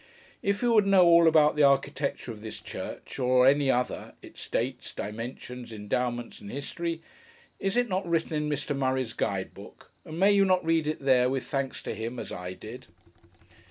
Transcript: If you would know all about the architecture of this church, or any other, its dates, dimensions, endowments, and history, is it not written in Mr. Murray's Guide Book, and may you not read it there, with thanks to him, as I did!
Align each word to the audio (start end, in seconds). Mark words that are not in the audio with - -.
If 0.41 0.63
you 0.63 0.73
would 0.73 0.87
know 0.87 1.05
all 1.05 1.27
about 1.27 1.55
the 1.55 1.61
architecture 1.61 2.31
of 2.31 2.41
this 2.41 2.59
church, 2.59 3.19
or 3.19 3.45
any 3.45 3.69
other, 3.69 4.15
its 4.23 4.49
dates, 4.49 4.95
dimensions, 4.95 5.71
endowments, 5.71 6.41
and 6.41 6.51
history, 6.51 7.03
is 7.59 7.77
it 7.77 7.87
not 7.87 8.07
written 8.09 8.33
in 8.33 8.49
Mr. 8.49 8.75
Murray's 8.75 9.13
Guide 9.13 9.53
Book, 9.53 9.91
and 10.03 10.19
may 10.19 10.31
you 10.31 10.43
not 10.43 10.65
read 10.65 10.87
it 10.87 11.01
there, 11.01 11.29
with 11.29 11.43
thanks 11.45 11.83
to 11.83 11.93
him, 11.93 12.17
as 12.17 12.31
I 12.31 12.53
did! 12.53 12.87